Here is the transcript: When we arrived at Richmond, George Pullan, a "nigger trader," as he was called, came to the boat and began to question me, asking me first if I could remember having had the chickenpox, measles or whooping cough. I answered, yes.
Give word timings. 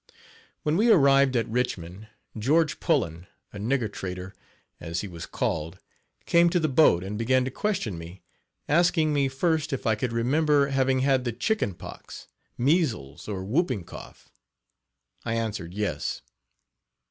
When 0.63 0.77
we 0.77 0.89
arrived 0.89 1.35
at 1.37 1.47
Richmond, 1.47 2.07
George 2.35 2.79
Pullan, 2.79 3.27
a 3.53 3.59
"nigger 3.59 3.87
trader," 3.93 4.33
as 4.79 5.01
he 5.01 5.07
was 5.07 5.27
called, 5.27 5.77
came 6.25 6.49
to 6.49 6.59
the 6.59 6.67
boat 6.67 7.03
and 7.03 7.19
began 7.19 7.45
to 7.45 7.51
question 7.51 7.99
me, 7.99 8.23
asking 8.67 9.13
me 9.13 9.27
first 9.27 9.71
if 9.71 9.85
I 9.85 9.93
could 9.93 10.11
remember 10.11 10.69
having 10.69 11.01
had 11.01 11.23
the 11.23 11.31
chickenpox, 11.31 12.25
measles 12.57 13.27
or 13.27 13.43
whooping 13.43 13.83
cough. 13.83 14.31
I 15.23 15.35
answered, 15.35 15.71
yes. 15.71 16.23